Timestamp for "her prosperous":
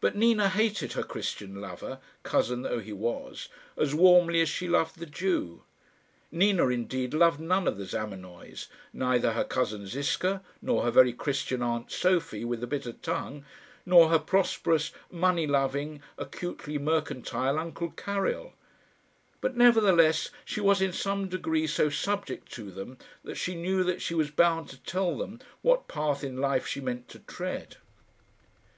14.08-14.92